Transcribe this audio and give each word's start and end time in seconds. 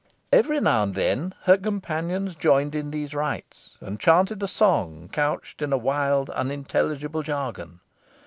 Every 0.31 0.59
now 0.59 0.81
and 0.81 0.95
then 0.95 1.35
her 1.43 1.59
companions 1.59 2.33
joined 2.33 2.73
in 2.73 2.89
these 2.89 3.13
rites, 3.13 3.77
and 3.81 3.99
chanted 3.99 4.41
a 4.41 4.47
song 4.47 5.09
couched 5.11 5.61
in 5.61 5.71
a 5.71 5.77
wild, 5.77 6.31
unintelligible 6.31 7.21
jargon. 7.21 7.79